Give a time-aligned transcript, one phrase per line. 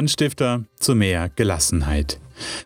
[0.00, 2.20] Anstifter zu mehr Gelassenheit.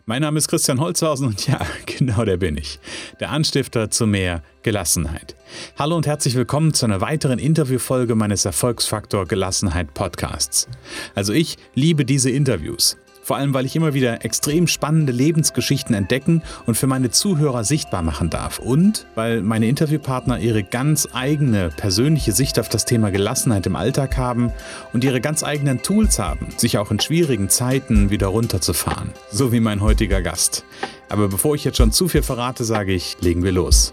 [0.05, 2.79] Mein Name ist Christian Holzhausen und ja, genau der bin ich.
[3.19, 5.35] Der Anstifter zu mehr Gelassenheit.
[5.77, 10.69] Hallo und herzlich willkommen zu einer weiteren Interviewfolge meines Erfolgsfaktor Gelassenheit Podcasts.
[11.13, 12.95] Also ich liebe diese Interviews.
[13.25, 18.03] Vor allem, weil ich immer wieder extrem spannende Lebensgeschichten entdecken und für meine Zuhörer sichtbar
[18.03, 18.59] machen darf.
[18.59, 24.17] Und weil meine Interviewpartner ihre ganz eigene persönliche Sicht auf das Thema Gelassenheit im Alltag
[24.17, 24.51] haben
[24.93, 29.09] und ihre ganz eigenen Tools haben, sich auch in schwierigen Zeiten wieder runterzufahren.
[29.31, 30.63] So wie mein heutiger Gast.
[31.09, 33.91] Aber bevor ich jetzt schon zu viel verrate, sage ich, legen wir los.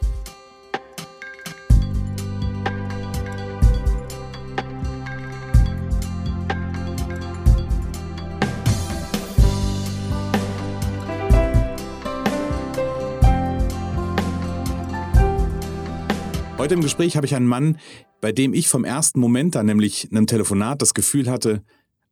[16.63, 17.77] Heute im Gespräch habe ich einen Mann,
[18.21, 21.65] bei dem ich vom ersten Moment an, nämlich einem Telefonat, das Gefühl hatte,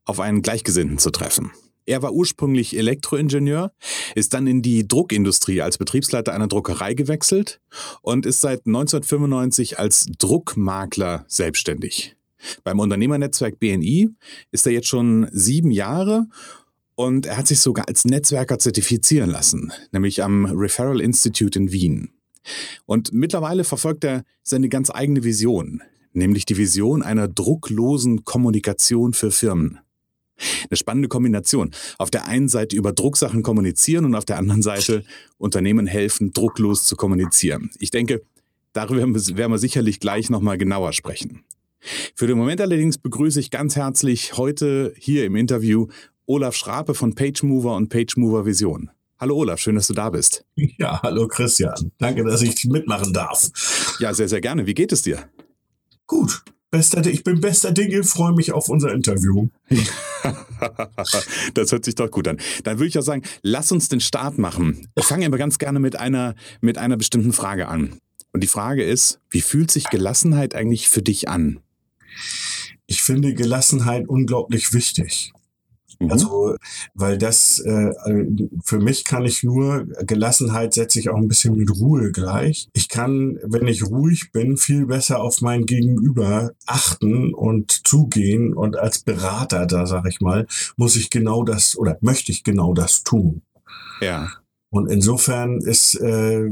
[0.04, 1.52] auf einen Gleichgesinnten zu treffen.
[1.86, 3.70] Er war ursprünglich Elektroingenieur,
[4.16, 7.60] ist dann in die Druckindustrie als Betriebsleiter einer Druckerei gewechselt
[8.02, 12.16] und ist seit 1995 als Druckmakler selbstständig.
[12.64, 14.10] Beim Unternehmernetzwerk BNI
[14.50, 16.26] ist er jetzt schon sieben Jahre
[16.96, 22.10] und er hat sich sogar als Netzwerker zertifizieren lassen, nämlich am Referral Institute in Wien.
[22.86, 29.30] Und mittlerweile verfolgt er seine ganz eigene Vision, nämlich die Vision einer drucklosen Kommunikation für
[29.30, 29.80] Firmen.
[30.68, 31.70] Eine spannende Kombination.
[31.98, 35.04] Auf der einen Seite über Drucksachen kommunizieren und auf der anderen Seite
[35.38, 37.70] Unternehmen helfen, drucklos zu kommunizieren.
[37.78, 38.22] Ich denke,
[38.72, 41.44] darüber werden wir sicherlich gleich nochmal genauer sprechen.
[42.14, 45.86] Für den Moment allerdings begrüße ich ganz herzlich heute hier im Interview
[46.26, 48.90] Olaf Schrape von PageMover und PageMover Vision.
[49.20, 50.46] Hallo Olaf, schön, dass du da bist.
[50.56, 51.92] Ja, hallo Christian.
[51.98, 53.50] Danke, dass ich mitmachen darf.
[53.98, 54.64] Ja, sehr, sehr gerne.
[54.64, 55.28] Wie geht es dir?
[56.06, 56.42] Gut.
[56.70, 59.48] Bester, ich bin bester Dinge, freue mich auf unser Interview.
[61.54, 62.38] das hört sich doch gut an.
[62.64, 64.88] Dann würde ich auch sagen, lass uns den Start machen.
[64.94, 67.98] Ich fange aber ganz gerne mit einer, mit einer bestimmten Frage an.
[68.32, 71.60] Und die Frage ist, wie fühlt sich Gelassenheit eigentlich für dich an?
[72.86, 75.34] Ich finde Gelassenheit unglaublich wichtig.
[76.00, 76.10] Mhm.
[76.10, 76.56] Also,
[76.94, 77.92] weil das äh,
[78.64, 82.68] für mich kann ich nur, Gelassenheit setze ich auch ein bisschen mit Ruhe gleich.
[82.72, 88.54] Ich kann, wenn ich ruhig bin, viel besser auf mein Gegenüber achten und zugehen.
[88.54, 90.46] Und als Berater, da sage ich mal,
[90.76, 93.42] muss ich genau das oder möchte ich genau das tun.
[94.00, 94.30] Ja.
[94.70, 96.50] Und insofern ist äh,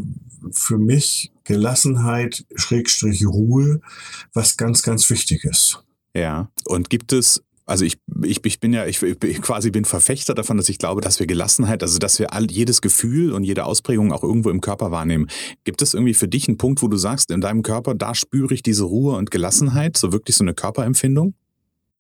[0.51, 3.81] für mich Gelassenheit, Schrägstrich Ruhe,
[4.35, 5.83] was ganz, ganz wichtig ist.
[6.15, 6.51] Ja.
[6.67, 10.57] Und gibt es also ich, ich, ich bin ja, ich, ich quasi bin Verfechter davon,
[10.57, 14.11] dass ich glaube, dass wir Gelassenheit, also dass wir all, jedes Gefühl und jede Ausprägung
[14.11, 15.29] auch irgendwo im Körper wahrnehmen.
[15.65, 18.55] Gibt es irgendwie für dich einen Punkt, wo du sagst, in deinem Körper, da spüre
[18.55, 21.35] ich diese Ruhe und Gelassenheit, so wirklich so eine Körperempfindung?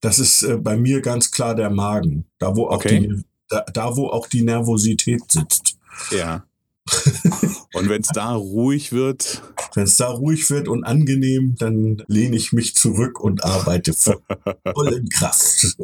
[0.00, 3.00] Das ist äh, bei mir ganz klar der Magen, da wo auch okay.
[3.00, 5.76] die, da, da wo auch die Nervosität sitzt.
[6.10, 6.44] Ja.
[7.78, 9.42] Und wenn es da ruhig wird.
[9.74, 13.92] Wenn es da ruhig wird und angenehm, dann lehne ich mich zurück und arbeite
[14.74, 15.76] voll in Kraft.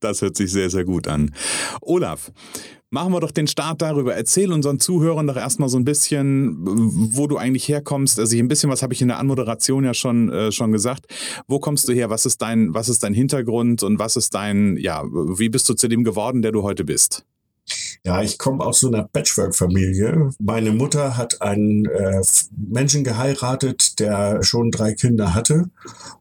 [0.00, 1.34] Das hört sich sehr, sehr gut an.
[1.80, 2.32] Olaf,
[2.90, 4.14] machen wir doch den Start darüber.
[4.14, 6.56] Erzähl unseren Zuhörern doch erstmal so ein bisschen,
[7.14, 8.18] wo du eigentlich herkommst.
[8.18, 11.06] Also ein bisschen was habe ich in der Anmoderation ja schon, äh, schon gesagt.
[11.46, 12.08] Wo kommst du her?
[12.08, 15.74] Was ist dein, was ist dein Hintergrund und was ist dein, ja, wie bist du
[15.74, 17.26] zu dem geworden, der du heute bist?
[18.06, 20.30] Ja, ich komme aus so einer Patchwork-Familie.
[20.38, 22.20] Meine Mutter hat einen äh,
[22.54, 25.70] Menschen geheiratet, der schon drei Kinder hatte.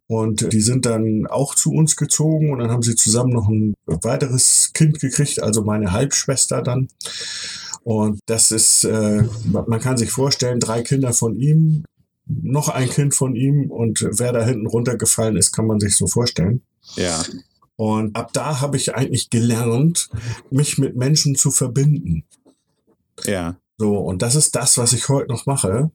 [0.07, 3.73] Und die sind dann auch zu uns gezogen und dann haben sie zusammen noch ein
[3.85, 6.87] weiteres Kind gekriegt, also meine Halbschwester dann.
[7.83, 11.83] Und das ist, äh, man kann sich vorstellen, drei Kinder von ihm,
[12.25, 16.07] noch ein Kind von ihm und wer da hinten runtergefallen ist, kann man sich so
[16.07, 16.61] vorstellen.
[16.95, 17.21] Ja.
[17.75, 20.09] Und ab da habe ich eigentlich gelernt,
[20.51, 22.23] mich mit Menschen zu verbinden.
[23.25, 23.57] Ja.
[23.83, 25.91] So, und das ist das, was ich heute noch mache.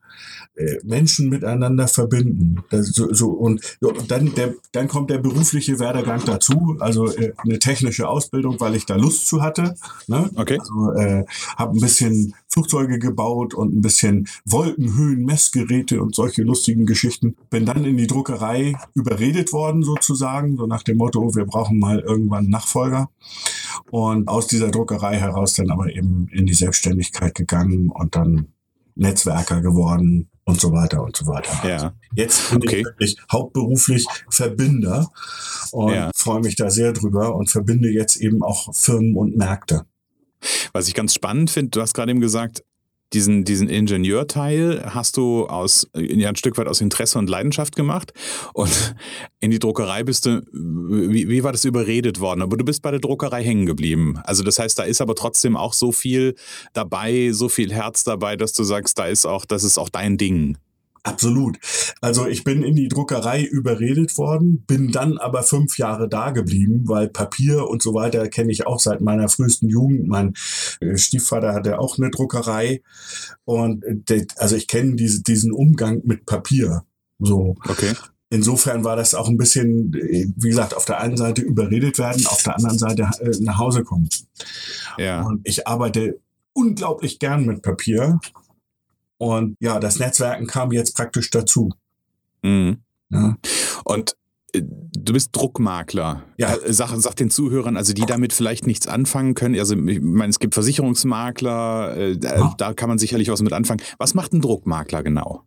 [0.56, 2.62] Äh, Menschen miteinander verbinden.
[2.70, 7.58] So, so, und so, dann, der, dann kommt der berufliche Werdegang dazu, also äh, eine
[7.58, 9.74] technische Ausbildung, weil ich da Lust zu hatte.
[10.06, 10.28] Ne?
[10.34, 10.58] Okay.
[10.60, 11.24] Also, äh,
[11.56, 17.36] habe ein bisschen Flugzeuge gebaut und ein bisschen Wolkenhöhen, Messgeräte und solche lustigen Geschichten.
[17.48, 22.00] Bin dann in die Druckerei überredet worden sozusagen, so nach dem Motto, wir brauchen mal
[22.00, 23.08] irgendwann einen Nachfolger.
[23.90, 28.48] Und aus dieser Druckerei heraus dann aber eben in die Selbstständigkeit gegangen und dann
[28.94, 31.68] Netzwerker geworden und so weiter und so weiter.
[31.68, 31.74] Ja.
[31.74, 32.78] Also jetzt bin okay.
[32.78, 35.10] ich wirklich hauptberuflich Verbinder
[35.72, 36.10] und ja.
[36.14, 39.84] freue mich da sehr drüber und verbinde jetzt eben auch Firmen und Märkte.
[40.72, 42.64] Was ich ganz spannend finde, du hast gerade eben gesagt,
[43.12, 48.12] diesen, diesen Ingenieurteil hast du aus, ja, ein Stück weit aus Interesse und Leidenschaft gemacht.
[48.52, 48.94] Und
[49.40, 52.42] in die Druckerei bist du, wie, wie war das überredet worden?
[52.42, 54.18] Aber du bist bei der Druckerei hängen geblieben.
[54.24, 56.34] Also das heißt, da ist aber trotzdem auch so viel
[56.72, 60.18] dabei, so viel Herz dabei, dass du sagst, da ist auch, das ist auch dein
[60.18, 60.58] Ding.
[61.08, 61.58] Absolut.
[62.00, 66.82] Also ich bin in die Druckerei überredet worden, bin dann aber fünf Jahre da geblieben,
[66.86, 70.06] weil Papier und so weiter kenne ich auch seit meiner frühesten Jugend.
[70.06, 70.34] Mein
[70.80, 72.82] äh, Stiefvater hatte auch eine Druckerei
[73.44, 76.84] und äh, also ich kenne diese, diesen Umgang mit Papier.
[77.18, 77.56] So.
[77.66, 77.94] Okay.
[78.30, 82.26] Insofern war das auch ein bisschen, äh, wie gesagt, auf der einen Seite überredet werden,
[82.26, 83.08] auf der anderen Seite
[83.40, 84.08] nach Hause kommen.
[84.98, 85.22] Ja.
[85.22, 86.20] Und ich arbeite
[86.52, 88.20] unglaublich gern mit Papier
[89.18, 91.70] und ja, das Netzwerken kam jetzt praktisch dazu.
[92.42, 92.78] Mhm.
[93.10, 93.36] Ja.
[93.84, 94.16] Und
[94.52, 94.62] äh,
[95.08, 96.24] Du bist Druckmakler.
[96.36, 96.54] Ja.
[96.54, 99.58] Äh, sag, sag den Zuhörern, also die damit vielleicht nichts anfangen können.
[99.58, 102.54] Also ich meine, es gibt Versicherungsmakler, äh, ja.
[102.58, 103.80] da kann man sicherlich was mit anfangen.
[103.98, 105.44] Was macht ein Druckmakler genau?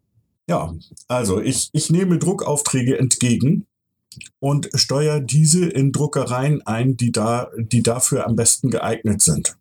[0.48, 0.74] Ja,
[1.08, 3.68] also ich, ich nehme Druckaufträge entgegen
[4.40, 9.58] und steuere diese in Druckereien ein, die, da, die dafür am besten geeignet sind.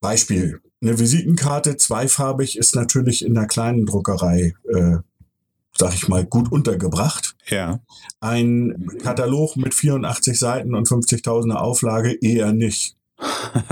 [0.00, 4.98] Beispiel, eine Visitenkarte zweifarbig ist natürlich in der kleinen Druckerei, äh,
[5.76, 7.36] sag ich mal, gut untergebracht.
[7.48, 7.80] Ja.
[8.20, 12.96] Ein Katalog mit 84 Seiten und 50.000er Auflage eher nicht.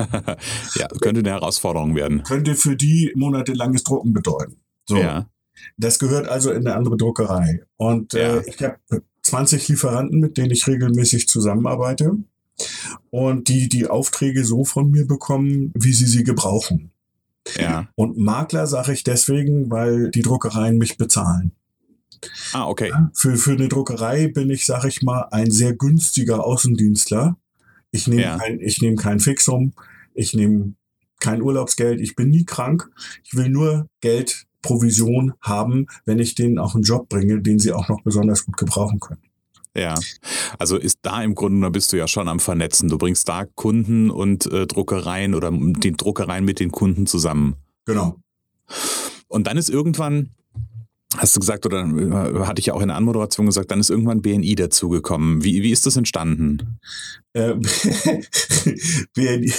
[0.74, 2.22] ja, könnte eine Herausforderung werden.
[2.24, 4.56] Könnte für die monatelanges Drucken bedeuten.
[4.86, 4.96] So.
[4.96, 5.28] Ja.
[5.76, 7.62] Das gehört also in eine andere Druckerei.
[7.76, 8.78] Und äh, ich habe
[9.22, 12.16] 20 Lieferanten, mit denen ich regelmäßig zusammenarbeite
[13.10, 16.92] und die die Aufträge so von mir bekommen, wie sie sie gebrauchen.
[17.58, 17.88] Ja.
[17.94, 21.52] Und Makler sage ich deswegen, weil die Druckereien mich bezahlen.
[22.52, 22.92] Ah, okay.
[23.12, 27.36] Für, für eine Druckerei bin ich, sag ich mal, ein sehr günstiger Außendienstler.
[27.90, 28.38] Ich nehme Ja.
[28.38, 29.72] kein, ich nehme kein Fixum,
[30.14, 30.74] ich nehme
[31.20, 32.90] kein Urlaubsgeld, ich bin nie krank.
[33.24, 37.72] Ich will nur Geld, Provision haben, wenn ich denen auch einen Job bringe, den sie
[37.72, 39.22] auch noch besonders gut gebrauchen können.
[39.76, 39.94] Ja,
[40.58, 42.88] also ist da im Grunde, da bist du ja schon am Vernetzen.
[42.88, 47.56] Du bringst da Kunden und äh, Druckereien oder die Druckereien mit den Kunden zusammen.
[47.84, 48.16] Genau.
[49.28, 50.30] Und dann ist irgendwann,
[51.18, 53.90] hast du gesagt, oder äh, hatte ich ja auch in der Anmoderation gesagt, dann ist
[53.90, 55.44] irgendwann BNI dazugekommen.
[55.44, 56.78] Wie, wie ist das entstanden?
[57.34, 57.60] Ähm,
[59.12, 59.44] BNI,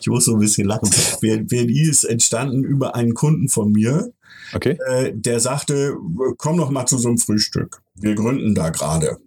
[0.00, 0.88] ich muss so ein bisschen lachen.
[1.20, 4.12] BNI ist entstanden über einen Kunden von mir,
[4.54, 4.78] Okay.
[4.86, 5.96] äh, der sagte,
[6.36, 7.82] komm doch mal zu so einem Frühstück.
[7.96, 9.18] Wir gründen da gerade.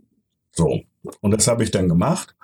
[0.54, 0.82] So.
[1.22, 2.36] Und das habe ich dann gemacht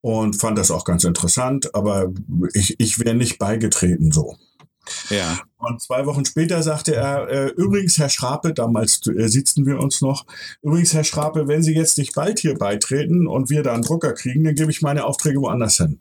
[0.00, 2.12] und fand das auch ganz interessant, aber
[2.52, 4.36] ich, ich wäre nicht beigetreten so.
[5.10, 5.38] Ja.
[5.58, 10.00] Und zwei Wochen später sagte er, äh, übrigens, Herr Schrape, damals äh, sitzten wir uns
[10.00, 10.26] noch,
[10.60, 14.12] übrigens, Herr Schrape, wenn Sie jetzt nicht bald hier beitreten und wir da einen Drucker
[14.12, 16.00] kriegen, dann gebe ich meine Aufträge woanders hin.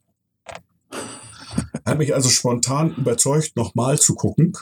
[1.86, 4.54] Hat mich also spontan überzeugt, nochmal zu gucken.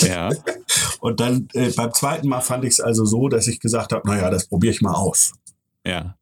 [0.00, 0.30] Ja.
[1.00, 4.08] Und dann äh, beim zweiten Mal fand ich es also so, dass ich gesagt habe,
[4.08, 5.32] naja, das probiere ich mal aus.
[5.84, 6.16] Ja.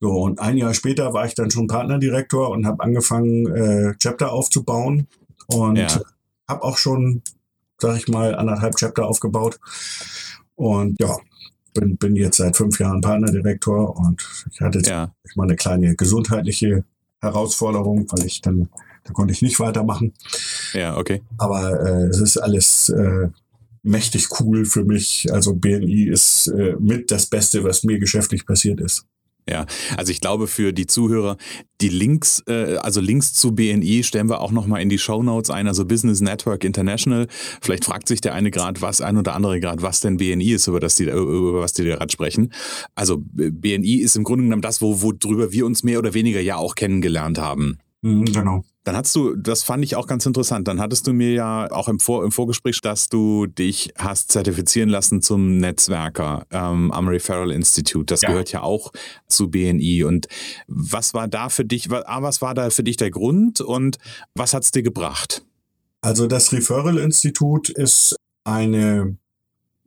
[0.00, 4.32] So, und ein Jahr später war ich dann schon Partnerdirektor und habe angefangen, äh, Chapter
[4.32, 5.06] aufzubauen.
[5.46, 6.00] Und Ja.
[6.48, 7.22] habe auch schon,
[7.78, 9.60] sag ich mal, anderthalb Chapter aufgebaut.
[10.54, 11.16] Und ja,
[11.74, 15.12] bin, bin jetzt seit fünf Jahren Partnerdirektor und ich hatte jetzt Ja.
[15.36, 16.84] mal eine kleine gesundheitliche
[17.20, 18.70] Herausforderung, weil ich dann,
[19.04, 20.14] da konnte ich nicht weitermachen.
[20.72, 21.22] Ja, okay.
[21.36, 23.28] Aber äh, es ist alles äh,
[23.82, 25.32] mächtig cool für mich.
[25.32, 29.04] Also BNI ist äh, mit das Beste, was mir geschäftlich passiert ist.
[29.50, 29.66] Ja,
[29.96, 31.36] also ich glaube für die Zuhörer,
[31.80, 35.50] die Links, äh, also Links zu BNI stellen wir auch nochmal in die Show Notes
[35.50, 37.26] ein, also Business Network International.
[37.60, 40.68] Vielleicht fragt sich der eine gerade, was ein oder andere gerade, was denn BNI ist,
[40.68, 42.52] über das die, über was die gerade sprechen.
[42.94, 46.54] Also BNI ist im Grunde genommen das, wo, worüber wir uns mehr oder weniger ja
[46.54, 47.78] auch kennengelernt haben.
[48.02, 48.64] Mhm, genau.
[48.84, 51.86] Dann hast du, das fand ich auch ganz interessant, dann hattest du mir ja auch
[51.88, 57.50] im, Vor, im Vorgespräch, dass du dich hast zertifizieren lassen zum Netzwerker ähm, am Referral
[57.50, 58.06] Institute.
[58.06, 58.30] Das Ja.
[58.30, 58.92] gehört ja auch
[59.28, 60.04] zu BNI.
[60.04, 60.28] Und
[60.66, 63.98] was war da für dich, A, was war da für dich der Grund und
[64.34, 65.44] was hat's dir gebracht?
[66.00, 69.18] Also das Referral-Institut ist eine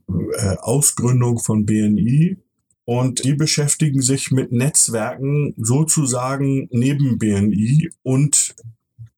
[0.08, 2.38] äh, Ausgründung von BNI
[2.86, 8.56] und die beschäftigen sich mit Netzwerken sozusagen neben BNI und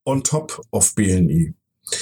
[0.04, 1.54] on top of BNI.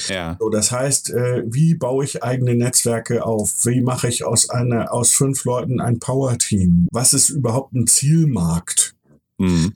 [0.07, 3.65] Ja, So, das heißt, äh, wie baue ich eigene Netzwerke auf?
[3.65, 6.87] Wie mache ich aus einer, aus fünf Leuten ein Power-Team?
[6.91, 8.95] Was ist überhaupt ein Zielmarkt?
[9.39, 9.73] hm.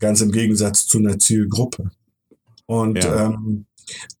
[0.00, 1.92] Ganz im Gegensatz zu einer Zielgruppe.
[2.66, 3.26] Und Ja.
[3.30, 3.66] ähm,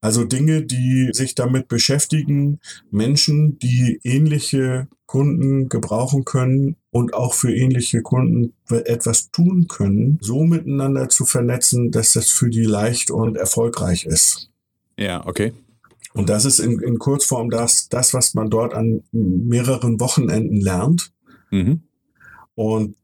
[0.00, 2.60] also Dinge, die sich damit beschäftigen,
[2.90, 10.44] Menschen, die ähnliche Kunden gebrauchen können und auch für ähnliche Kunden etwas tun können, so
[10.44, 14.50] miteinander zu vernetzen, dass das für die leicht und erfolgreich ist.
[14.96, 15.52] ja, okay.
[16.14, 21.12] Und das ist in, in Kurzform das, das, was man dort an mehreren Wochenenden lernt.
[21.50, 21.82] Mhm.
[22.54, 22.96] Und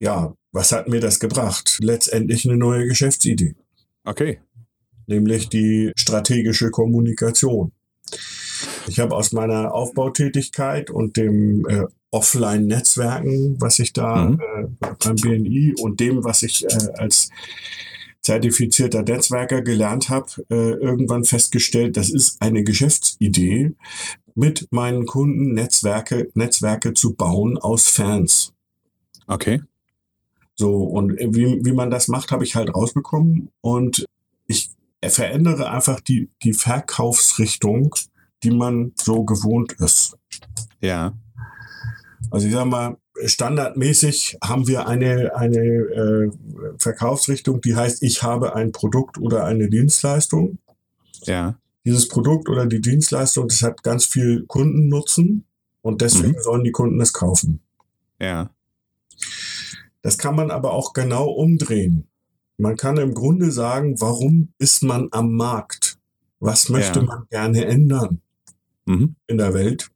[0.00, 1.78] ja, was hat mir das gebracht?
[1.80, 3.54] Letztendlich eine neue Geschäftsidee.
[4.04, 4.40] Okay.
[5.06, 7.72] Nämlich die strategische Kommunikation.
[8.86, 14.40] Ich habe aus meiner Aufbautätigkeit und dem äh, Offline-Netzwerken, was ich da mhm.
[14.40, 17.30] äh, beim BNI und dem, was ich äh, als
[18.22, 23.72] zertifizierter Netzwerker gelernt habe, äh, irgendwann festgestellt, das ist eine Geschäftsidee,
[24.34, 28.52] mit meinen Kunden Netzwerke, Netzwerke zu bauen aus Fans.
[29.26, 29.60] Okay.
[30.56, 33.50] So, und wie, wie man das macht, habe ich halt rausbekommen.
[33.60, 34.04] Und
[34.46, 34.70] ich
[35.10, 37.94] verändere einfach die, die Verkaufsrichtung,
[38.42, 40.16] die man so gewohnt ist.
[40.80, 41.14] Ja.
[42.30, 46.30] Also ich sag mal, standardmäßig haben wir eine, eine äh,
[46.78, 50.58] Verkaufsrichtung, die heißt, ich habe ein Produkt oder eine Dienstleistung.
[51.22, 51.58] Ja.
[51.84, 55.44] Dieses Produkt oder die Dienstleistung, das hat ganz viel Kundennutzen
[55.82, 56.42] und deswegen mhm.
[56.42, 57.60] sollen die Kunden es kaufen.
[58.20, 58.50] Ja.
[60.02, 62.08] Das kann man aber auch genau umdrehen.
[62.56, 65.98] Man kann im Grunde sagen, warum ist man am Markt?
[66.40, 67.04] Was möchte ja.
[67.04, 68.20] man gerne ändern
[68.84, 69.16] mhm.
[69.26, 69.90] in der Welt?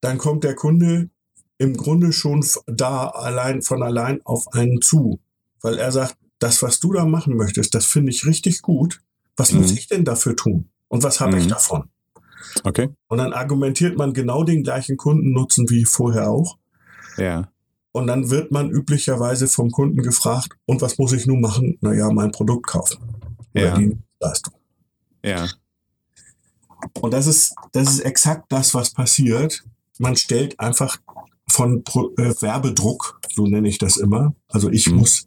[0.00, 1.10] Dann kommt der Kunde
[1.58, 5.20] im Grunde schon da allein von allein auf einen zu,
[5.62, 9.00] weil er sagt, das, was du da machen möchtest, das finde ich richtig gut.
[9.36, 9.60] Was mhm.
[9.60, 10.68] muss ich denn dafür tun?
[10.88, 11.42] Und was habe mhm.
[11.42, 11.88] ich davon?
[12.62, 12.90] Okay.
[13.08, 16.58] Und dann argumentiert man genau den gleichen Kundennutzen wie vorher auch.
[17.16, 17.50] Ja.
[17.96, 21.78] Und dann wird man üblicherweise vom Kunden gefragt, und was muss ich nun machen?
[21.80, 22.98] Naja, mein Produkt kaufen.
[23.54, 23.78] Oder ja.
[23.78, 24.52] die Leistung.
[25.24, 25.48] Ja.
[27.00, 29.64] Und das ist, das ist exakt das, was passiert.
[29.98, 30.98] Man stellt einfach
[31.48, 34.34] von Pro äh, Werbedruck, so nenne ich das immer.
[34.48, 34.96] Also ich mhm.
[34.98, 35.26] muss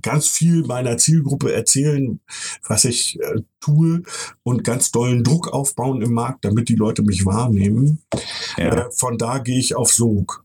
[0.00, 2.20] ganz viel meiner Zielgruppe erzählen,
[2.68, 4.04] was ich äh, tue
[4.44, 8.04] und ganz dollen Druck aufbauen im Markt, damit die Leute mich wahrnehmen.
[8.56, 8.86] Ja.
[8.86, 10.44] Äh, von da gehe ich auf Sog.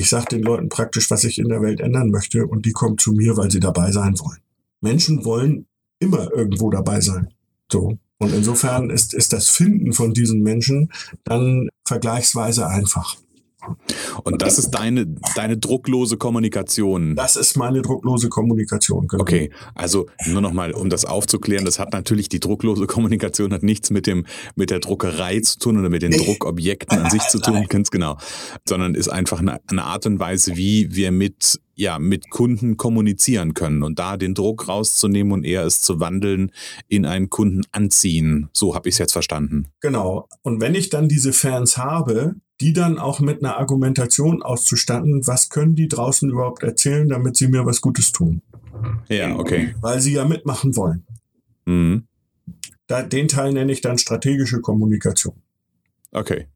[0.00, 2.96] Ich sage den Leuten praktisch, was ich in der Welt ändern möchte und die kommen
[2.96, 4.40] zu mir, weil sie dabei sein wollen.
[4.80, 5.66] Menschen wollen
[5.98, 7.28] immer irgendwo dabei sein.
[7.70, 7.98] So.
[8.16, 10.90] Und insofern ist, ist das Finden von diesen Menschen
[11.24, 13.16] dann vergleichsweise einfach.
[14.24, 17.14] Und das ist deine, deine drucklose Kommunikation.
[17.14, 19.06] Das ist meine drucklose Kommunikation.
[19.08, 19.22] Genau.
[19.22, 23.90] Okay, also nur nochmal, um das aufzuklären, das hat natürlich die drucklose Kommunikation hat nichts
[23.90, 27.66] mit dem mit der Druckerei zu tun oder mit den Druckobjekten an sich zu tun,
[27.68, 28.16] ganz genau,
[28.66, 33.54] sondern ist einfach eine, eine Art und Weise, wie wir mit ja, mit Kunden kommunizieren
[33.54, 36.52] können und da den Druck rauszunehmen und eher es zu wandeln
[36.88, 38.50] in einen Kunden anziehen.
[38.52, 39.68] So habe ich es jetzt verstanden.
[39.80, 40.28] Genau.
[40.42, 45.48] Und wenn ich dann diese Fans habe, die dann auch mit einer Argumentation auszustatten, was
[45.48, 48.42] können die draußen überhaupt erzählen, damit sie mir was Gutes tun.
[49.08, 49.74] Ja, okay.
[49.80, 51.06] Weil sie ja mitmachen wollen.
[51.64, 52.04] Mhm.
[52.88, 55.36] Da, den Teil nenne ich dann strategische Kommunikation.
[56.12, 56.46] Okay.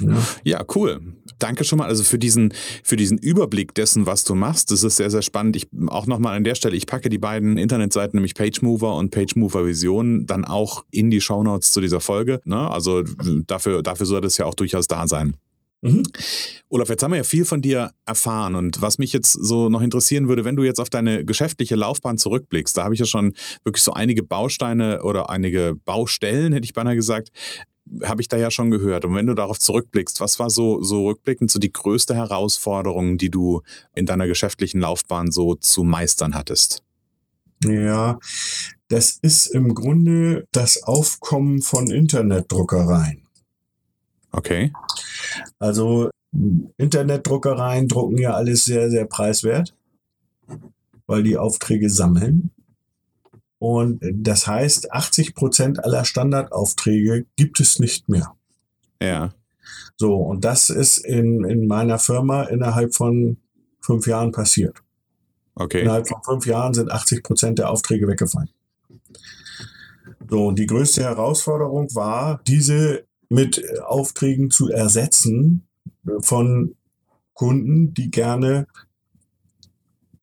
[0.00, 0.26] Ja.
[0.44, 1.00] ja, cool.
[1.38, 2.52] Danke schon mal also für diesen,
[2.82, 4.70] für diesen Überblick dessen, was du machst.
[4.70, 5.56] Das ist sehr, sehr spannend.
[5.56, 9.66] Ich auch nochmal an der Stelle, ich packe die beiden Internetseiten, nämlich PageMover und PageMover
[9.66, 12.40] Vision, dann auch in die Shownotes zu dieser Folge.
[12.44, 12.70] Ne?
[12.70, 13.02] Also
[13.46, 15.34] dafür, dafür soll das ja auch durchaus da sein.
[15.82, 16.02] Mhm.
[16.68, 19.80] Olaf, jetzt haben wir ja viel von dir erfahren und was mich jetzt so noch
[19.80, 23.32] interessieren würde, wenn du jetzt auf deine geschäftliche Laufbahn zurückblickst, da habe ich ja schon
[23.64, 27.30] wirklich so einige Bausteine oder einige Baustellen, hätte ich beinahe gesagt,
[28.04, 29.04] habe ich da ja schon gehört.
[29.04, 33.30] Und wenn du darauf zurückblickst, was war so, so rückblickend so die größte Herausforderung, die
[33.30, 33.62] du
[33.94, 36.82] in deiner geschäftlichen Laufbahn so zu meistern hattest?
[37.64, 38.18] Ja,
[38.88, 43.22] das ist im Grunde das Aufkommen von Internetdruckereien.
[44.32, 44.72] Okay.
[45.58, 46.10] Also
[46.76, 49.74] Internetdruckereien drucken ja alles sehr, sehr preiswert,
[51.06, 52.50] weil die Aufträge sammeln.
[53.60, 58.34] Und das heißt, 80 Prozent aller Standardaufträge gibt es nicht mehr.
[59.02, 59.34] Ja.
[59.98, 63.36] So, und das ist in, in meiner Firma innerhalb von
[63.82, 64.82] fünf Jahren passiert.
[65.54, 65.82] Okay.
[65.82, 68.48] Innerhalb von fünf Jahren sind 80 Prozent der Aufträge weggefallen.
[70.30, 75.68] So, und die größte Herausforderung war, diese mit Aufträgen zu ersetzen
[76.20, 76.76] von
[77.34, 78.66] Kunden, die gerne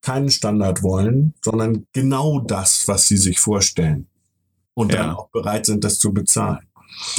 [0.07, 4.07] keinen Standard wollen, sondern genau das, was sie sich vorstellen.
[4.73, 4.99] Und ja.
[4.99, 6.65] dann auch bereit sind, das zu bezahlen.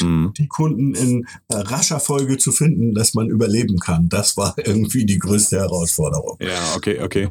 [0.00, 0.33] Mhm.
[0.38, 5.04] Die Kunden in äh, rascher Folge zu finden, dass man überleben kann, das war irgendwie
[5.04, 6.38] die größte Herausforderung.
[6.40, 7.28] Ja, okay, okay.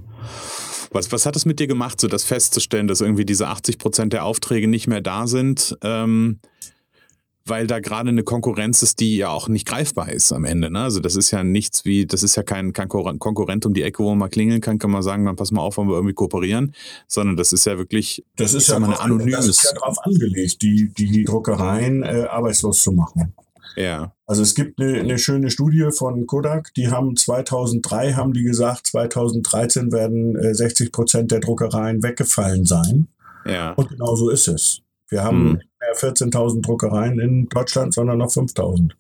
[0.92, 4.14] Was, was hat es mit dir gemacht, so das festzustellen, dass irgendwie diese 80 Prozent
[4.14, 5.76] der Aufträge nicht mehr da sind?
[5.82, 6.40] Ähm,
[7.50, 10.70] weil da gerade eine Konkurrenz ist, die ja auch nicht greifbar ist am Ende.
[10.72, 10.80] Ne?
[10.80, 14.04] Also das ist ja nichts wie, das ist ja kein, kein Konkurrent um die Ecke,
[14.04, 16.14] wo man mal klingeln kann, kann man sagen, dann pass mal auf, wollen wir irgendwie
[16.14, 16.74] kooperieren,
[17.08, 19.48] sondern das ist ja wirklich, das ist ja, mal eine anonymes.
[19.48, 23.34] Das ist ja darauf angelegt, die, die Druckereien äh, arbeitslos zu machen.
[23.76, 24.12] Ja.
[24.26, 28.88] Also es gibt eine, eine, schöne Studie von Kodak, die haben 2003, haben die gesagt,
[28.88, 33.08] 2013 werden äh, 60 Prozent der Druckereien weggefallen sein.
[33.46, 33.74] Ja.
[33.74, 34.82] Und genau so ist es.
[35.10, 35.54] Wir haben hm.
[35.54, 38.92] nicht mehr 14.000 Druckereien in Deutschland, sondern noch 5.000.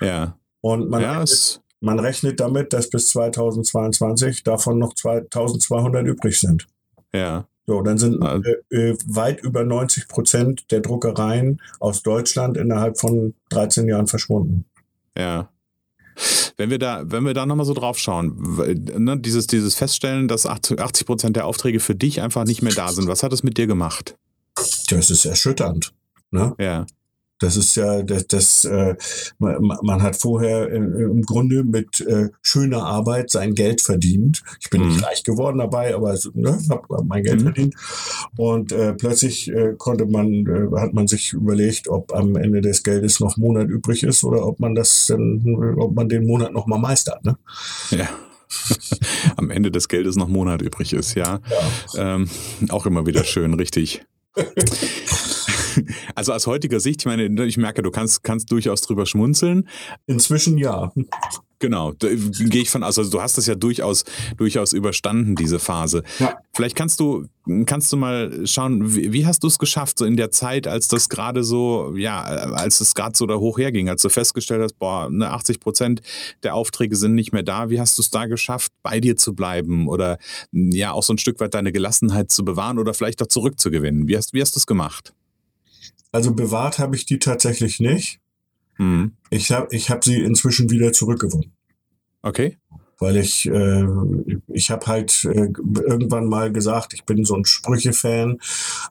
[0.00, 0.36] Ja.
[0.60, 6.66] Und man, ja, rechnet, man rechnet damit, dass bis 2022 davon noch 2.200 übrig sind.
[7.12, 7.46] Ja.
[7.66, 13.34] So, dann sind äh, äh, weit über 90 Prozent der Druckereien aus Deutschland innerhalb von
[13.50, 14.64] 13 Jahren verschwunden.
[15.16, 15.50] Ja.
[16.56, 18.58] Wenn wir da, wenn wir da nochmal so drauf schauen,
[18.98, 22.88] ne, dieses, dieses Feststellen, dass 80 Prozent der Aufträge für dich einfach nicht mehr da
[22.88, 24.16] sind, was hat das mit dir gemacht?
[24.90, 25.92] Das ist erschütternd.
[26.30, 26.54] Ne?
[26.58, 26.86] Ja.
[27.40, 28.94] Das ist ja, das, das äh,
[29.38, 34.42] man, man, hat vorher äh, im Grunde mit äh, schöner Arbeit sein Geld verdient.
[34.60, 34.88] Ich bin mhm.
[34.88, 37.44] nicht reich geworden dabei, aber ne, habe mein Geld mhm.
[37.44, 37.74] verdient.
[38.36, 43.68] Und plötzlich konnte man, hat man sich überlegt, ob am Ende des Geldes noch Monat
[43.68, 47.24] übrig ist oder ob man das, ob man den Monat noch mal meistert.
[47.24, 47.36] Ne?
[47.90, 48.08] Ja.
[49.36, 51.40] am Ende des Geldes noch Monat übrig ist, ja.
[51.94, 52.16] ja.
[52.16, 52.28] Ähm,
[52.68, 54.02] auch immer wieder schön, richtig.
[56.14, 59.68] Also aus heutiger Sicht, ich meine, ich merke, du kannst, kannst durchaus drüber schmunzeln.
[60.06, 60.92] Inzwischen ja.
[61.60, 62.98] Genau, da gehe ich von aus.
[62.98, 64.04] Also du hast das ja durchaus,
[64.38, 66.02] durchaus überstanden, diese Phase.
[66.18, 66.38] Ja.
[66.54, 67.26] Vielleicht kannst du,
[67.66, 70.88] kannst du mal schauen, wie, wie hast du es geschafft, so in der Zeit, als
[70.88, 75.10] das gerade so, ja, als es gerade so da hochherging, als du festgestellt hast, boah,
[75.10, 76.00] ne, 80 Prozent
[76.42, 77.68] der Aufträge sind nicht mehr da.
[77.68, 80.16] Wie hast du es da geschafft, bei dir zu bleiben oder
[80.52, 84.08] ja auch so ein Stück weit deine Gelassenheit zu bewahren oder vielleicht auch zurückzugewinnen?
[84.08, 85.12] Wie hast, wie hast du es gemacht?
[86.10, 88.18] Also bewahrt habe ich die tatsächlich nicht.
[88.80, 89.12] Mhm.
[89.28, 91.52] Ich habe ich hab sie inzwischen wieder zurückgewonnen.
[92.22, 92.56] Okay.
[92.98, 93.86] Weil ich, äh,
[94.48, 95.48] ich habe halt äh,
[95.86, 98.38] irgendwann mal gesagt, ich bin so ein Sprüche-Fan.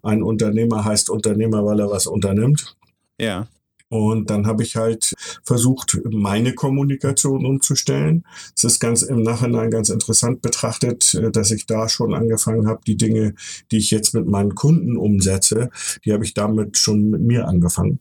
[0.04, 2.76] Ein Unternehmer heißt Unternehmer, weil er was unternimmt.
[3.20, 3.48] Ja.
[3.90, 8.24] Und dann habe ich halt versucht, meine Kommunikation umzustellen.
[8.56, 12.82] Es ist ganz im Nachhinein ganz interessant betrachtet, äh, dass ich da schon angefangen habe,
[12.86, 13.34] die Dinge,
[13.72, 15.72] die ich jetzt mit meinen Kunden umsetze,
[16.06, 18.00] die habe ich damit schon mit mir angefangen.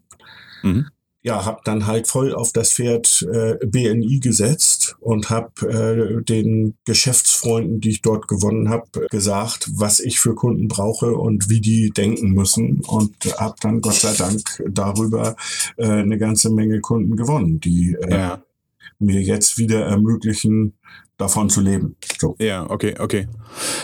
[0.62, 0.88] Mhm
[1.28, 6.78] ja, habe dann halt voll auf das Pferd äh, BNI gesetzt und habe äh, den
[6.86, 11.90] Geschäftsfreunden, die ich dort gewonnen habe, gesagt, was ich für Kunden brauche und wie die
[11.90, 15.36] denken müssen und habe dann Gott sei Dank darüber
[15.76, 18.42] äh, eine ganze Menge Kunden gewonnen, die äh, ja.
[18.98, 20.78] mir jetzt wieder ermöglichen,
[21.18, 21.96] davon zu leben.
[22.18, 22.36] So.
[22.38, 23.28] Ja, okay, okay.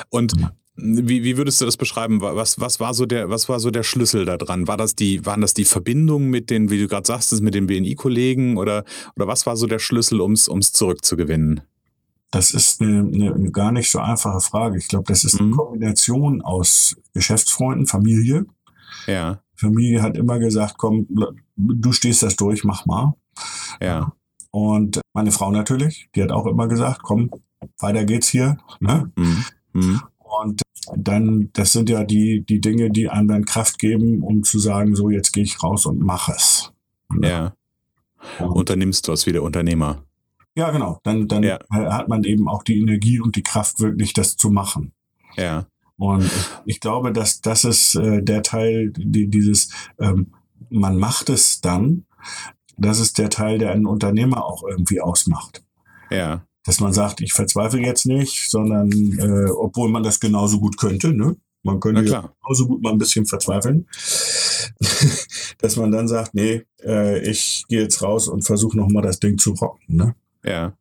[0.09, 0.55] Und ja.
[0.77, 2.21] Wie, wie würdest du das beschreiben?
[2.21, 4.67] Was, was, war so der, was war so der Schlüssel da dran?
[4.67, 7.67] War das die, waren das die Verbindungen mit den, wie du gerade sagst, mit den
[7.67, 8.85] BNI-Kollegen oder,
[9.15, 11.61] oder was war so der Schlüssel, um es zurückzugewinnen?
[12.33, 14.77] Das ist eine, eine, gar nicht so einfache Frage.
[14.77, 15.57] Ich glaube, das ist eine mhm.
[15.57, 18.47] Kombination aus Geschäftsfreunden, Familie.
[19.07, 19.41] Ja.
[19.55, 21.07] Familie hat immer gesagt, komm,
[21.57, 23.15] du stehst das durch, mach mal.
[23.81, 24.13] Ja.
[24.51, 27.31] Und meine Frau natürlich, die hat auch immer gesagt, komm,
[27.79, 28.59] weiter geht's hier.
[28.81, 29.13] Ne?
[29.17, 29.45] Mhm.
[29.73, 30.01] Mhm.
[30.43, 30.63] Und
[30.97, 34.95] dann, das sind ja die, die Dinge, die einem dann Kraft geben, um zu sagen,
[34.95, 36.73] so jetzt gehe ich raus und mache es.
[37.21, 37.55] Ja.
[38.39, 38.47] ja.
[38.47, 40.05] Unternimmst du was wie der Unternehmer.
[40.57, 41.01] Ja, genau.
[41.03, 41.59] Dann, dann ja.
[41.71, 44.93] hat man eben auch die Energie und die Kraft, wirklich das zu machen.
[45.37, 45.67] Ja.
[45.97, 46.31] Und
[46.65, 50.33] ich glaube, dass das ist äh, der Teil, die, dieses, ähm,
[50.71, 52.05] man macht es dann,
[52.77, 55.65] das ist der Teil, der einen Unternehmer auch irgendwie ausmacht.
[56.11, 60.77] Ja dass man sagt, ich verzweifle jetzt nicht, sondern äh, obwohl man das genauso gut
[60.79, 61.37] könnte, ne?
[61.63, 63.89] Man könnte genauso gut mal ein bisschen verzweifeln,
[65.59, 69.39] dass man dann sagt, nee, äh, ich gehe jetzt raus und versuche nochmal das Ding
[69.39, 69.97] zu rocken.
[69.97, 70.15] Ne?
[70.45, 70.77] Ja.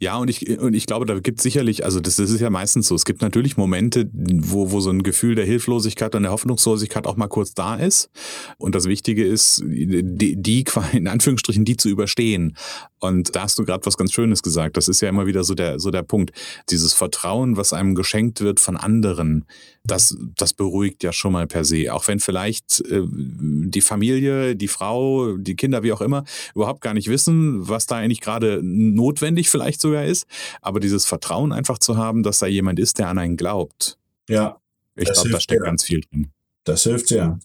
[0.00, 2.50] Ja, und ich, und ich glaube, da gibt es sicherlich, also das, das, ist ja
[2.50, 6.32] meistens so, es gibt natürlich Momente, wo, wo so ein Gefühl der Hilflosigkeit und der
[6.32, 8.10] Hoffnungslosigkeit auch mal kurz da ist.
[8.58, 12.56] Und das Wichtige ist, die, die in Anführungsstrichen, die zu überstehen.
[12.98, 14.76] Und da hast du gerade was ganz Schönes gesagt.
[14.76, 16.32] Das ist ja immer wieder so der, so der Punkt.
[16.70, 19.44] Dieses Vertrauen, was einem geschenkt wird von anderen,
[19.84, 21.92] das, das beruhigt ja schon mal per se.
[21.92, 26.94] Auch wenn vielleicht äh, die Familie, die Frau, die Kinder, wie auch immer, überhaupt gar
[26.94, 30.26] nicht wissen, was da eigentlich gerade notwendig vielleicht sogar ist.
[30.60, 33.98] Aber dieses Vertrauen einfach zu haben, dass da jemand ist, der an einen glaubt.
[34.28, 34.60] Ja.
[34.96, 35.70] Ich glaube, da steckt sehr.
[35.70, 36.28] ganz viel drin.
[36.64, 37.38] Das hilft sehr.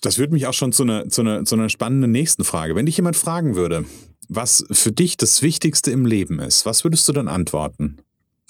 [0.00, 2.74] Das führt mich auch schon zu einer, zu, einer, zu einer spannenden nächsten Frage.
[2.74, 3.84] Wenn dich jemand fragen würde,
[4.28, 7.98] was für dich das Wichtigste im Leben ist, was würdest du dann antworten?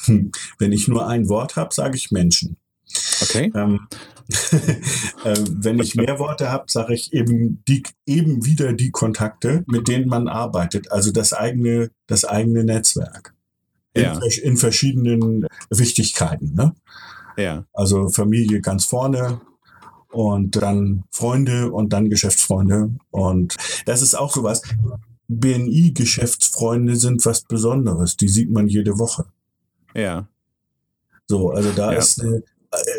[0.05, 0.33] Hm.
[0.59, 2.57] Wenn ich nur ein Wort habe, sage ich Menschen.
[3.22, 3.53] Okay.
[3.55, 3.88] Ähm,
[5.24, 9.88] äh, wenn ich mehr Worte habe, sage ich eben die, eben wieder die Kontakte, mit
[9.88, 10.92] denen man arbeitet.
[10.92, 13.35] Also das eigene, das eigene Netzwerk.
[13.96, 14.18] Ja.
[14.18, 16.55] In, in verschiedenen Wichtigkeiten.
[16.55, 16.74] Ne?
[17.37, 17.64] Ja.
[17.72, 19.40] Also Familie ganz vorne,
[20.11, 22.90] und dann Freunde und dann Geschäftsfreunde.
[23.11, 24.62] Und das ist auch sowas.
[25.29, 28.16] BNI-Geschäftsfreunde sind was Besonderes.
[28.16, 29.27] Die sieht man jede Woche.
[29.94, 30.29] Ja.
[31.27, 31.98] So, also da ja.
[31.98, 32.42] ist eine, äh,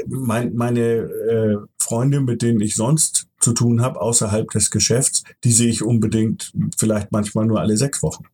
[0.07, 5.51] mein, meine äh, Freunde, mit denen ich sonst zu tun habe, außerhalb des Geschäfts, die
[5.51, 8.25] sehe ich unbedingt vielleicht manchmal nur alle sechs Wochen.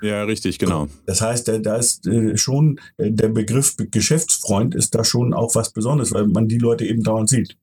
[0.00, 0.88] Ja, richtig, genau.
[1.06, 5.72] Das heißt, da, ist äh, schon äh, der Begriff Geschäftsfreund ist da schon auch was
[5.72, 7.56] Besonderes, weil man die Leute eben dauernd sieht.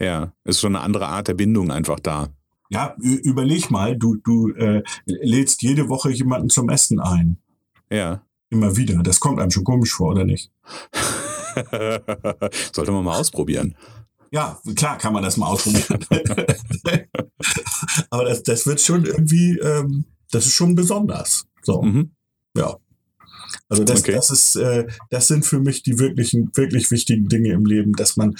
[0.00, 2.28] Ja, ist schon eine andere Art der Bindung einfach da.
[2.70, 7.38] Ja, überleg mal, du, du äh, lädst jede Woche jemanden zum Essen ein.
[7.90, 8.22] Ja.
[8.50, 9.02] Immer wieder.
[9.02, 10.50] Das kommt einem schon komisch vor, oder nicht?
[12.72, 13.74] Sollte man mal ausprobieren.
[14.30, 16.04] Ja, klar kann man das mal ausprobieren.
[18.10, 21.46] Aber das, das wird schon irgendwie, ähm, das ist schon besonders.
[21.62, 21.82] So.
[21.82, 22.10] Mhm.
[22.56, 22.76] Ja.
[23.68, 24.12] Also das, okay.
[24.12, 28.16] das ist, äh, das sind für mich die wirklichen, wirklich wichtigen Dinge im Leben, dass
[28.16, 28.34] man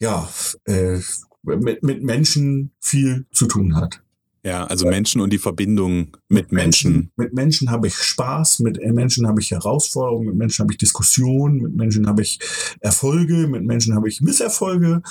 [0.00, 0.28] ja
[0.64, 1.00] äh,
[1.42, 4.02] mit, mit Menschen viel zu tun hat.
[4.42, 6.92] Ja, also Menschen und die Verbindung mit, Menschen.
[6.92, 7.12] Menschen.
[7.16, 11.58] Mit Menschen habe ich Spaß, mit Menschen habe ich Herausforderungen, mit Menschen habe ich Diskussionen,
[11.58, 12.38] mit Menschen habe ich
[12.80, 15.02] Erfolge, mit Menschen habe ich Misserfolge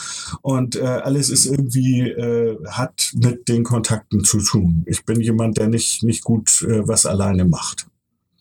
[0.41, 4.83] und äh, alles ist irgendwie, äh, hat mit den Kontakten zu tun.
[4.87, 7.87] Ich bin jemand, der nicht, nicht gut äh, was alleine macht.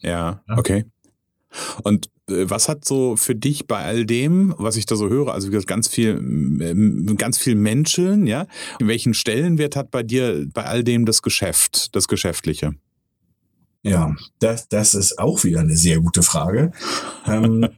[0.01, 0.87] Ja, okay.
[1.83, 5.33] Und äh, was hat so für dich bei all dem, was ich da so höre,
[5.33, 8.47] also ganz viel, ganz viel Menschen, ja,
[8.81, 12.75] welchen Stellenwert hat bei dir bei all dem das Geschäft, das Geschäftliche?
[13.83, 16.73] Ja, das, das ist auch wieder eine sehr gute Frage.
[17.27, 17.69] ähm,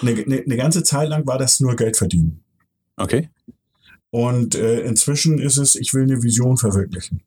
[0.00, 2.42] eine, eine, eine ganze Zeit lang war das nur Geld verdienen.
[2.96, 3.28] Okay.
[4.10, 7.22] Und äh, inzwischen ist es, ich will eine Vision verwirklichen.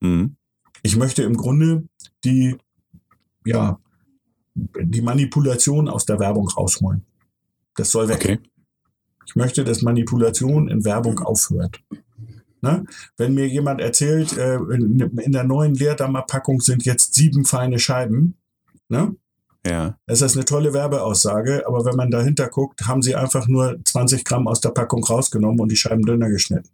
[0.00, 0.36] Mhm.
[0.82, 1.84] Ich möchte im Grunde
[2.24, 2.56] die,
[3.44, 3.80] ja,
[4.56, 7.04] die Manipulation aus der Werbung rausholen.
[7.76, 8.16] Das soll weg.
[8.16, 8.38] Okay.
[9.26, 11.80] Ich möchte, dass Manipulation in Werbung aufhört.
[12.62, 12.84] Ne?
[13.16, 18.36] Wenn mir jemand erzählt, äh, in der neuen Leerdammerpackung sind jetzt sieben feine Scheiben,
[18.88, 19.14] ne?
[19.66, 19.98] Ja.
[20.06, 24.24] Das ist eine tolle Werbeaussage, aber wenn man dahinter guckt, haben sie einfach nur 20
[24.24, 26.70] Gramm aus der Packung rausgenommen und die Scheiben dünner geschnitten.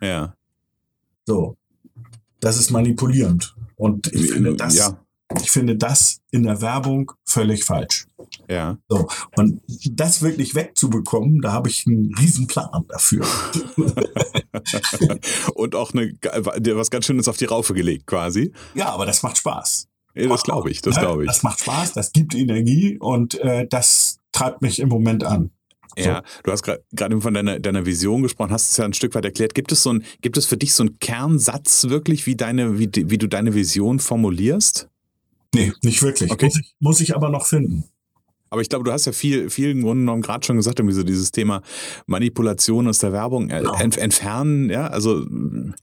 [0.00, 0.34] Ja.
[1.26, 1.56] So.
[2.40, 3.56] Das ist manipulierend.
[3.74, 4.98] Und ich finde, das, ja.
[5.36, 8.06] Ich finde das in der Werbung völlig falsch.
[8.48, 8.78] Ja.
[8.88, 9.60] So, und
[9.90, 13.26] das wirklich wegzubekommen, da habe ich einen riesen Plan dafür.
[15.54, 16.12] und auch eine,
[16.74, 18.52] was ganz Schönes auf die Raufe gelegt, quasi.
[18.74, 19.88] Ja, aber das macht Spaß.
[20.14, 21.28] Ja, das glaube ich, das glaube ich.
[21.28, 25.50] Das macht Spaß, das gibt Energie und äh, das treibt mich im Moment an.
[25.96, 26.42] Ja, so.
[26.44, 29.54] du hast gerade von deiner, deiner Vision gesprochen, hast es ja ein Stück weit erklärt.
[29.54, 32.90] Gibt es so ein, gibt es für dich so einen Kernsatz wirklich, wie deine, wie,
[32.94, 34.88] wie du deine Vision formulierst?
[35.54, 36.30] Nee, nicht wirklich.
[36.30, 36.46] Okay.
[36.46, 37.84] Muss, ich, muss ich aber noch finden.
[38.50, 40.94] Aber ich glaube, du hast ja viel, viel im Grunde genommen gerade schon gesagt, irgendwie
[40.94, 41.62] so dieses Thema
[42.06, 43.74] Manipulation aus der Werbung äh, genau.
[43.74, 45.26] ent, entfernen, ja, also.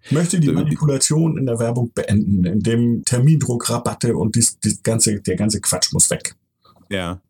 [0.04, 5.22] Ich möchte die Manipulation in der Werbung beenden, indem Termindruck, Rabatte und dies, dies ganze,
[5.22, 6.36] der ganze Quatsch muss weg.
[6.90, 7.22] Ja.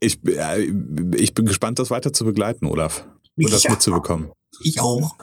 [0.00, 0.70] Ich, äh,
[1.16, 3.06] ich bin gespannt, das weiter zu begleiten, Olaf.
[3.36, 3.70] Und das ja.
[3.70, 4.30] mitzubekommen.
[4.64, 5.16] Ich auch.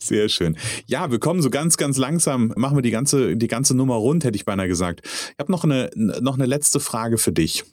[0.00, 0.56] Sehr schön.
[0.86, 4.24] Ja, wir kommen so ganz, ganz langsam, machen wir die ganze, die ganze Nummer rund,
[4.24, 5.02] hätte ich beinahe gesagt.
[5.04, 7.64] Ich habe noch eine, noch eine letzte Frage für dich.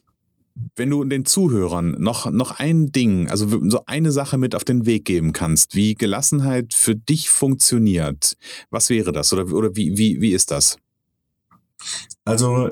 [0.76, 4.86] Wenn du den Zuhörern noch, noch ein Ding, also so eine Sache mit auf den
[4.86, 8.36] Weg geben kannst, wie Gelassenheit für dich funktioniert,
[8.70, 10.78] was wäre das oder, oder wie, wie, wie ist das?
[12.26, 12.70] Also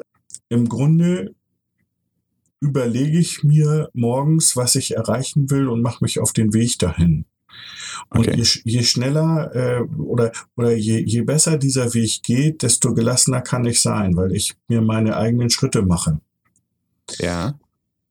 [0.50, 1.34] im Grunde
[2.60, 7.26] überlege ich mir morgens, was ich erreichen will und mache mich auf den Weg dahin.
[8.10, 8.42] Und okay.
[8.42, 13.66] je, je, schneller äh, oder, oder je, je besser dieser Weg geht, desto gelassener kann
[13.66, 16.20] ich sein, weil ich mir meine eigenen Schritte mache.
[17.18, 17.60] Ja.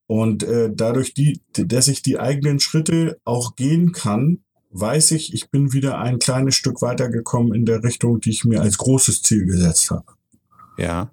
[0.06, 5.50] Und äh, dadurch, die, dass ich die eigenen Schritte auch gehen kann, weiß ich, ich
[5.50, 9.46] bin wieder ein kleines Stück weitergekommen in der Richtung, die ich mir als großes Ziel
[9.46, 10.06] gesetzt habe.
[10.76, 11.11] Ja.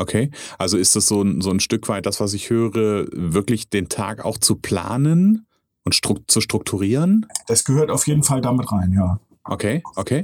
[0.00, 3.68] Okay, also ist das so ein, so ein Stück weit das, was ich höre, wirklich
[3.68, 5.46] den Tag auch zu planen
[5.84, 7.26] und stru zu strukturieren?
[7.48, 9.20] Das gehört auf jeden Fall damit rein, ja.
[9.44, 10.22] Okay, okay.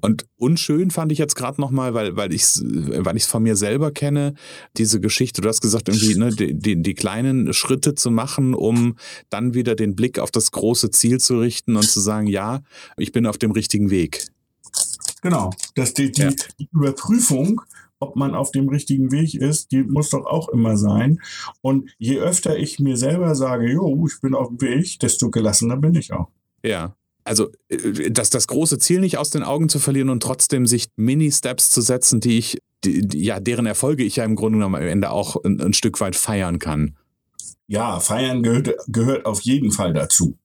[0.00, 3.56] Und unschön fand ich jetzt gerade nochmal, weil, weil ich es weil ich's von mir
[3.56, 4.32] selber kenne,
[4.78, 5.42] diese Geschichte.
[5.42, 8.96] Du hast gesagt, irgendwie ne, die, die, die kleinen Schritte zu machen, um
[9.28, 12.60] dann wieder den Blick auf das große Ziel zu richten und zu sagen, ja,
[12.96, 14.28] ich bin auf dem richtigen Weg.
[15.20, 15.50] Genau.
[15.74, 16.30] Das, die, die, ja.
[16.58, 17.60] die Überprüfung
[18.00, 21.20] ob man auf dem richtigen Weg ist, die muss doch auch immer sein.
[21.60, 25.76] Und je öfter ich mir selber sage, jo, ich bin auf dem Weg, desto gelassener
[25.76, 26.28] bin ich auch.
[26.64, 26.96] Ja.
[27.24, 30.88] Also äh, das, das große Ziel nicht aus den Augen zu verlieren und trotzdem sich
[30.96, 34.82] Mini-Steps zu setzen, die ich, die, ja, deren Erfolge ich ja im Grunde genommen am
[34.82, 36.96] Ende auch ein, ein Stück weit feiern kann.
[37.66, 40.38] Ja, feiern gehört, gehört auf jeden Fall dazu.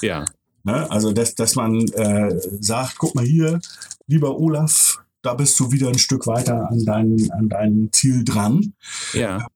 [0.00, 0.24] Ja.
[0.64, 0.90] Ne?
[0.90, 3.60] Also, dass, dass man äh, sagt, guck mal hier,
[4.06, 8.74] lieber Olaf, da bist du wieder ein Stück weiter an dein, an dein Ziel dran.
[9.12, 9.46] Ja.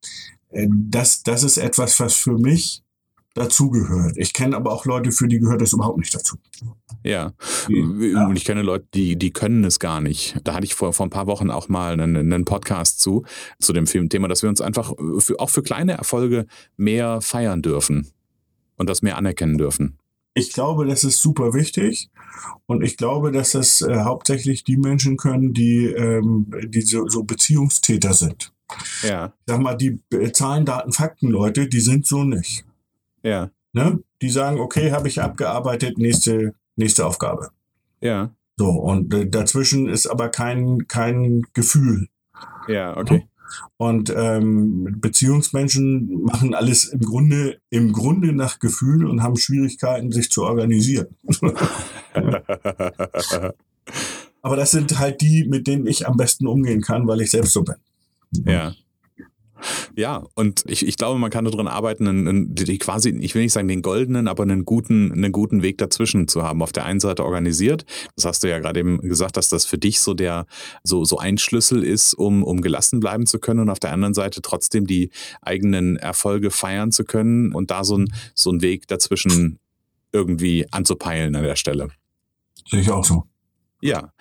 [0.50, 2.82] Äh, das, das ist etwas, was für mich
[3.34, 4.16] dazugehört.
[4.16, 6.36] Ich kenne aber auch Leute, für die gehört das überhaupt nicht dazu.
[7.04, 7.32] Ja.
[7.68, 8.26] ja.
[8.26, 10.36] Und ich kenne Leute, die, die können es gar nicht.
[10.44, 13.24] Da hatte ich vor, vor ein paar Wochen auch mal einen, einen Podcast zu,
[13.60, 18.08] zu dem Filmthema, dass wir uns einfach für, auch für kleine Erfolge mehr feiern dürfen
[18.76, 19.98] und das mehr anerkennen dürfen.
[20.38, 22.10] Ich glaube, das ist super wichtig
[22.66, 27.24] und ich glaube, dass das äh, hauptsächlich die Menschen können, die, ähm, die so, so
[27.24, 28.52] Beziehungstäter sind.
[29.02, 29.32] Ja.
[29.46, 29.98] Sag mal, die
[30.32, 32.66] Zahlen, Daten, Fakten Leute, die sind so nicht.
[33.22, 33.50] Ja.
[33.72, 34.00] Ne?
[34.20, 37.48] Die sagen, okay, habe ich abgearbeitet, nächste, nächste Aufgabe.
[38.02, 38.30] Ja.
[38.58, 42.08] So, und äh, dazwischen ist aber kein, kein Gefühl.
[42.68, 43.26] Ja, okay.
[43.76, 50.30] Und ähm, Beziehungsmenschen machen alles im Grunde, im Grunde nach Gefühl und haben Schwierigkeiten, sich
[50.30, 51.08] zu organisieren.
[54.42, 57.52] aber das sind halt die, mit denen ich am besten umgehen kann, weil ich selbst
[57.52, 57.76] so bin.
[58.44, 58.74] Ja.
[59.96, 63.42] Ja, und ich, ich glaube, man kann daran arbeiten, einen, einen, die quasi, ich will
[63.42, 66.62] nicht sagen den goldenen, aber einen guten, einen guten Weg dazwischen zu haben.
[66.62, 69.78] Auf der einen Seite organisiert, das hast du ja gerade eben gesagt, dass das für
[69.78, 70.46] dich so der,
[70.82, 74.14] so, so ein Schlüssel ist, um, um gelassen bleiben zu können und auf der anderen
[74.14, 78.86] Seite trotzdem die eigenen Erfolge feiern zu können und da so ein, so ein Weg
[78.88, 79.58] dazwischen
[80.12, 81.88] irgendwie anzupeilen an der Stelle.
[82.68, 83.24] Sehe ich auch so.
[83.80, 84.12] Ja.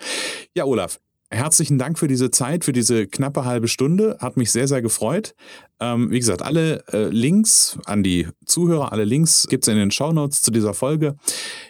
[0.54, 4.16] Ja, Olaf, herzlichen Dank für diese Zeit, für diese knappe halbe Stunde.
[4.20, 5.34] Hat mich sehr, sehr gefreut.
[5.80, 9.90] Ähm, wie gesagt, alle äh, Links an die Zuhörer, alle Links gibt es in den
[9.90, 11.16] Shownotes zu dieser Folge.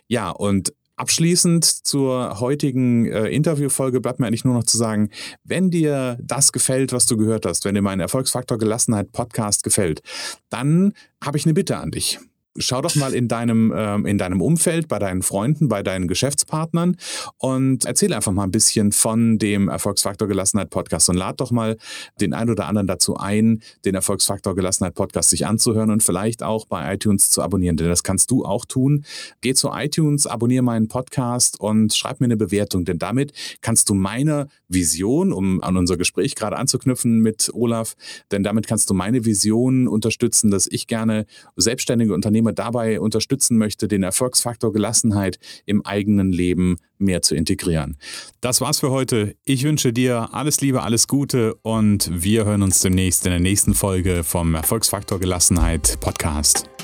[0.09, 5.11] Ja, und Abschließend zur heutigen äh, Interviewfolge bleibt mir eigentlich nur noch zu sagen,
[5.45, 10.01] wenn dir das gefällt, was du gehört hast, wenn dir mein Erfolgsfaktor Gelassenheit Podcast gefällt,
[10.49, 12.19] dann habe ich eine Bitte an dich
[12.59, 16.97] schau doch mal in deinem, ähm, in deinem Umfeld, bei deinen Freunden, bei deinen Geschäftspartnern
[17.39, 21.77] und erzähl einfach mal ein bisschen von dem Erfolgsfaktor Gelassenheit Podcast und lad doch mal
[22.21, 26.67] den ein oder anderen dazu ein, den Erfolgsfaktor Gelassenheit Podcast sich anzuhören und vielleicht auch
[26.67, 29.05] bei iTunes zu abonnieren, denn das kannst du auch tun.
[29.41, 33.95] Geh zu iTunes, abonniere meinen Podcast und schreib mir eine Bewertung, denn damit kannst du
[33.95, 37.95] meine Vision, um an unser Gespräch gerade anzuknüpfen mit Olaf,
[38.31, 43.59] denn damit kannst du meine Vision unterstützen, dass ich gerne selbstständige Unternehmer Unternehmer dabei unterstützen
[43.59, 47.97] möchte, den Erfolgsfaktor Gelassenheit im eigenen Leben mehr zu integrieren.
[48.41, 49.37] Das war's für heute.
[49.45, 53.75] Ich wünsche dir alles Liebe, alles Gute und wir hören uns demnächst in der nächsten
[53.75, 56.76] Folge vom Erfolgsfaktor Gelassenheit Podcast.